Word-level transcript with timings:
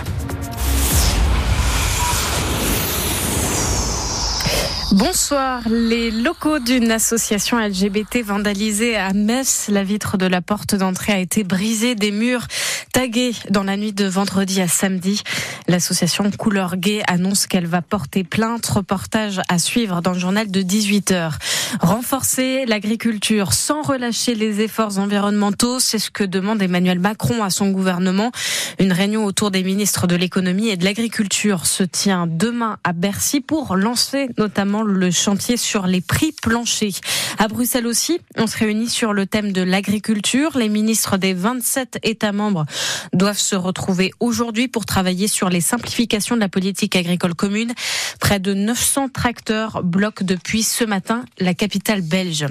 Bonsoir. 5.01 5.63
Les 5.67 6.11
locaux 6.11 6.59
d'une 6.59 6.91
association 6.91 7.59
LGBT 7.59 8.23
vandalisée 8.23 8.97
à 8.97 9.15
Metz, 9.15 9.69
la 9.71 9.83
vitre 9.83 10.19
de 10.19 10.27
la 10.27 10.43
porte 10.43 10.75
d'entrée 10.75 11.15
a 11.15 11.19
été 11.19 11.43
brisée, 11.43 11.95
des 11.95 12.11
murs 12.11 12.47
tagués 12.93 13.33
dans 13.49 13.63
la 13.63 13.79
nuit 13.79 13.95
de 13.95 14.05
vendredi 14.05 14.61
à 14.61 14.69
samedi. 14.69 15.23
L'association 15.69 16.31
Couleur 16.31 16.77
Gay 16.77 17.03
annonce 17.07 17.47
qu'elle 17.47 17.67
va 17.67 17.81
porter 17.81 18.25
plainte. 18.25 18.67
Reportage 18.67 19.41
à 19.49 19.59
suivre 19.59 20.03
dans 20.03 20.13
le 20.13 20.19
journal 20.19 20.51
de 20.51 20.61
18h. 20.61 21.33
Renforcer 21.79 22.67
l'agriculture 22.67 23.53
sans 23.53 23.83
relâcher 23.83 24.35
les 24.35 24.61
efforts 24.61 24.99
environnementaux, 24.99 25.79
c'est 25.79 26.01
ce 26.01 26.11
que 26.11 26.25
demande 26.25 26.61
Emmanuel 26.61 26.99
Macron 26.99 27.45
à 27.45 27.51
son 27.51 27.71
gouvernement. 27.71 28.33
Une 28.81 28.93
réunion 28.93 29.25
autour 29.25 29.51
des 29.51 29.63
ministres 29.63 30.07
de 30.07 30.17
l'économie 30.17 30.69
et 30.69 30.77
de 30.77 30.85
l'agriculture 30.85 31.67
se 31.67 31.85
tient 31.85 32.27
demain 32.27 32.79
à 32.83 32.93
Bercy 32.93 33.41
pour 33.41 33.77
lancer 33.77 34.29
notamment 34.37 34.83
le 34.83 35.11
chantier 35.11 35.57
sur 35.57 35.87
les 35.87 36.01
prix 36.01 36.33
planchers. 36.33 37.01
À 37.39 37.47
Bruxelles 37.47 37.87
aussi, 37.87 38.21
on 38.37 38.47
se 38.47 38.59
réunit 38.59 38.89
sur 38.89 39.13
le 39.13 39.27
thème 39.27 39.53
de 39.53 39.63
l'agriculture. 39.63 40.59
Les 40.59 40.69
ministres 40.69 41.19
des 41.19 41.35
27 41.35 41.99
États 42.03 42.33
membres 42.33 42.67
doivent 43.13 43.39
se 43.39 43.57
retrouver 43.57 44.11
aujourd'hui 44.19 44.67
pour 44.67 44.87
travailler 44.87 45.29
sur 45.29 45.49
les 45.49 45.61
simplifications 45.61 46.35
de 46.35 46.41
la 46.41 46.49
politique 46.49 46.97
agricole 46.97 47.35
commune. 47.35 47.73
Près 48.19 48.41
de 48.41 48.55
900 48.55 49.11
tracteurs 49.11 49.83
bloquent 49.85 50.25
depuis 50.25 50.63
ce 50.63 50.85
matin 50.85 51.25
la 51.39 51.55
capitale 51.61 52.01
belge. 52.01 52.47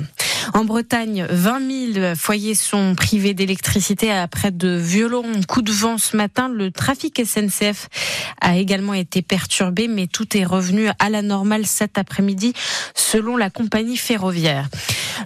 En 0.54 0.66
Bretagne, 0.66 1.26
20 1.32 1.94
000 1.94 2.16
foyers 2.16 2.54
sont 2.54 2.94
privés 2.94 3.34
d'électricité 3.34 4.12
après 4.12 4.52
de 4.52 4.70
violents 4.70 5.24
coups 5.48 5.66
de 5.66 5.72
vent 5.72 5.98
ce 5.98 6.16
matin. 6.16 6.48
Le 6.48 6.70
trafic 6.70 7.20
SNCF 7.26 7.90
a 8.40 8.58
également 8.58 8.94
été 8.94 9.24
perturbé, 9.24 9.88
mais 9.88 10.06
tout 10.06 10.38
est 10.38 10.46
revenu 10.46 10.90
à 11.00 11.10
la 11.10 11.24
normale 11.24 11.66
cet 11.66 11.98
après-midi, 11.98 12.54
selon 12.94 13.36
la 13.36 13.50
compagnie 13.50 13.98
ferroviaire. 13.98 14.70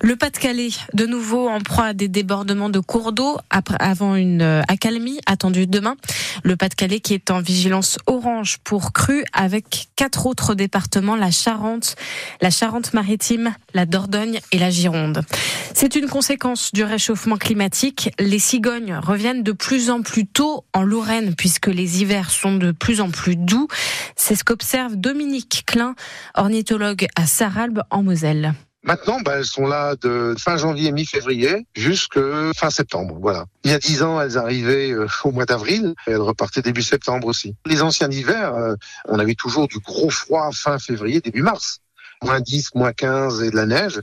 Le 0.02 0.16
Pas-de-Calais, 0.16 0.69
de 0.94 1.05
nouveau 1.05 1.47
en 1.47 1.59
proie 1.59 1.86
à 1.86 1.94
des 1.94 2.08
débordements 2.08 2.69
de 2.69 2.80
cours 2.80 3.13
d'eau 3.13 3.38
avant 3.80 4.16
une 4.16 4.41
euh, 4.41 4.61
accalmie 4.67 5.19
attendue 5.25 5.67
demain. 5.67 5.95
Le 6.44 6.55
Pas-de-Calais 6.55 7.00
qui 7.00 7.13
est 7.13 7.31
en 7.31 7.39
vigilance 7.39 7.97
orange 8.08 8.58
pour 8.63 8.91
crue 8.91 9.23
avec 9.33 9.89
quatre 9.95 10.25
autres 10.25 10.55
départements, 10.55 11.16
la 11.16 11.31
Charente, 11.31 11.95
la 12.41 12.50
Charente-Maritime, 12.50 13.53
la 13.73 13.85
Dordogne 13.85 14.39
et 14.52 14.58
la 14.58 14.69
Gironde. 14.69 15.23
C'est 15.73 15.95
une 15.95 16.07
conséquence 16.07 16.72
du 16.73 16.83
réchauffement 16.83 17.38
climatique. 17.38 18.11
Les 18.19 18.39
cigognes 18.39 18.95
reviennent 18.95 19.44
de 19.44 19.52
plus 19.52 19.89
en 19.89 20.02
plus 20.02 20.25
tôt 20.25 20.66
en 20.73 20.83
Lorraine 20.83 21.35
puisque 21.35 21.67
les 21.67 22.02
hivers 22.02 22.31
sont 22.31 22.55
de 22.55 22.72
plus 22.72 23.02
en 23.02 23.09
plus 23.09 23.35
doux. 23.35 23.67
C'est 24.16 24.35
ce 24.35 24.44
qu'observe 24.44 24.95
Dominique 24.95 25.63
Klein, 25.66 25.95
ornithologue 26.35 27.07
à 27.16 27.25
Saralbe 27.25 27.81
en 27.89 28.03
Moselle. 28.03 28.53
Maintenant, 28.83 29.21
ben, 29.21 29.37
elles 29.37 29.45
sont 29.45 29.65
là 29.65 29.95
de 29.95 30.35
fin 30.37 30.57
janvier, 30.57 30.91
mi-février, 30.91 31.65
jusque 31.73 32.19
fin 32.53 32.69
septembre. 32.69 33.17
Voilà. 33.21 33.45
Il 33.63 33.71
y 33.71 33.73
a 33.73 33.79
dix 33.79 34.03
ans, 34.03 34.19
elles 34.19 34.38
arrivaient 34.38 34.91
euh, 34.91 35.07
au 35.23 35.31
mois 35.31 35.45
d'avril 35.45 35.94
et 36.05 36.11
elles 36.11 36.17
repartaient 36.17 36.61
début 36.61 36.81
septembre 36.81 37.27
aussi. 37.27 37.55
Les 37.66 37.81
anciens 37.81 38.09
hivers, 38.09 38.53
euh, 38.55 38.75
on 39.07 39.19
avait 39.19 39.35
toujours 39.35 39.69
du 39.69 39.79
gros 39.79 40.09
froid 40.09 40.49
fin 40.53 40.79
février, 40.79 41.22
début 41.22 41.41
mars 41.41 41.79
moins 42.23 42.39
10, 42.39 42.75
moins 42.75 42.94
15 42.94 43.44
et 43.44 43.51
de 43.51 43.56
la 43.56 43.66
neige, 43.66 44.00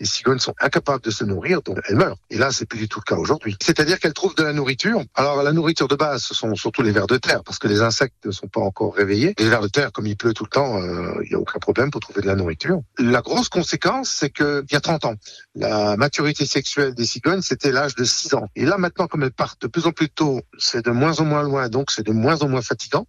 les 0.00 0.06
cigognes 0.06 0.38
sont 0.38 0.54
incapables 0.60 1.02
de 1.02 1.10
se 1.10 1.24
nourrir, 1.24 1.62
donc 1.62 1.78
elles 1.88 1.96
meurent. 1.96 2.16
Et 2.30 2.38
là, 2.38 2.50
c'est 2.50 2.66
plus 2.66 2.78
du 2.78 2.88
tout 2.88 3.00
le 3.00 3.08
cas 3.08 3.16
aujourd'hui. 3.16 3.56
C'est-à-dire 3.62 3.98
qu'elles 3.98 4.12
trouvent 4.12 4.34
de 4.34 4.42
la 4.42 4.52
nourriture. 4.52 5.02
Alors, 5.14 5.42
la 5.42 5.52
nourriture 5.52 5.88
de 5.88 5.96
base, 5.96 6.22
ce 6.22 6.34
sont 6.34 6.54
surtout 6.54 6.82
les 6.82 6.92
vers 6.92 7.06
de 7.06 7.16
terre, 7.16 7.42
parce 7.44 7.58
que 7.58 7.68
les 7.68 7.80
insectes 7.80 8.26
ne 8.26 8.30
sont 8.30 8.48
pas 8.48 8.60
encore 8.60 8.94
réveillés. 8.94 9.34
Les 9.38 9.48
vers 9.48 9.60
de 9.60 9.68
terre, 9.68 9.92
comme 9.92 10.06
il 10.06 10.16
pleut 10.16 10.34
tout 10.34 10.44
le 10.44 10.50
temps, 10.50 10.80
euh, 10.80 11.14
il 11.22 11.28
n'y 11.28 11.34
a 11.34 11.38
aucun 11.38 11.58
problème 11.58 11.90
pour 11.90 12.00
trouver 12.00 12.20
de 12.20 12.26
la 12.26 12.34
nourriture. 12.34 12.80
La 12.98 13.20
grosse 13.20 13.48
conséquence, 13.48 14.10
c'est 14.10 14.30
qu'il 14.30 14.64
y 14.70 14.76
a 14.76 14.80
30 14.80 15.04
ans, 15.04 15.14
la 15.54 15.96
maturité 15.96 16.46
sexuelle 16.46 16.94
des 16.94 17.06
cigognes, 17.06 17.42
c'était 17.42 17.72
l'âge 17.72 17.94
de 17.94 18.04
6 18.04 18.34
ans. 18.34 18.48
Et 18.56 18.64
là, 18.64 18.78
maintenant, 18.78 19.06
comme 19.06 19.22
elles 19.22 19.32
partent 19.32 19.62
de 19.62 19.68
plus 19.68 19.86
en 19.86 19.92
plus 19.92 20.08
tôt, 20.08 20.40
c'est 20.58 20.84
de 20.84 20.90
moins 20.90 21.20
en 21.20 21.24
moins 21.24 21.42
loin, 21.42 21.68
donc 21.68 21.90
c'est 21.90 22.04
de 22.04 22.12
moins 22.12 22.42
en 22.42 22.48
moins 22.48 22.62
fatigant. 22.62 23.06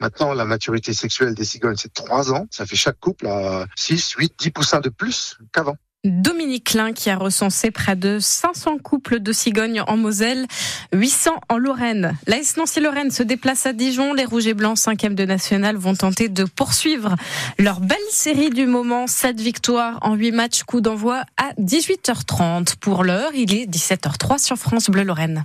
Maintenant, 0.00 0.32
la 0.32 0.44
maturité 0.44 0.94
sexuelle 0.94 1.34
des 1.34 1.44
cigognes, 1.44 1.76
c'est 1.76 1.92
3 1.92 2.32
ans. 2.32 2.46
Ça 2.50 2.66
fait 2.66 2.76
chaque 2.76 2.98
couple 2.98 3.26
à 3.26 3.66
6, 3.76 4.12
8, 4.12 4.34
10 4.38 4.50
poussins 4.50 4.80
de 4.80 4.88
plus 4.88 5.38
qu'avant. 5.52 5.76
Dominique 6.02 6.64
Klein 6.64 6.94
qui 6.94 7.10
a 7.10 7.16
recensé 7.16 7.70
près 7.70 7.94
de 7.94 8.18
500 8.18 8.78
couples 8.78 9.20
de 9.20 9.32
cigognes 9.32 9.82
en 9.86 9.98
Moselle, 9.98 10.46
800 10.94 11.32
en 11.50 11.58
Lorraine. 11.58 12.16
La 12.26 12.38
Nancy-Lorraine 12.56 13.10
se 13.10 13.22
déplace 13.22 13.66
à 13.66 13.74
Dijon. 13.74 14.14
Les 14.14 14.24
Rouges 14.24 14.46
et 14.46 14.54
Blancs, 14.54 14.78
5e 14.78 15.14
de 15.14 15.26
national, 15.26 15.76
vont 15.76 15.94
tenter 15.94 16.30
de 16.30 16.44
poursuivre 16.44 17.16
leur 17.58 17.80
belle 17.80 17.98
série 18.10 18.48
du 18.48 18.64
moment. 18.64 19.06
7 19.06 19.38
victoires 19.38 19.98
en 20.00 20.14
8 20.14 20.32
matchs, 20.32 20.62
coup 20.62 20.80
d'envoi 20.80 21.24
à 21.36 21.52
18h30. 21.60 22.76
Pour 22.76 23.04
l'heure, 23.04 23.32
il 23.34 23.52
est 23.52 23.66
17h03 23.66 24.38
sur 24.38 24.56
France 24.56 24.88
Bleu 24.88 25.02
Lorraine. 25.02 25.44